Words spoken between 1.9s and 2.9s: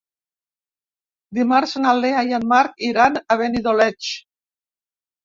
Lea i en Marc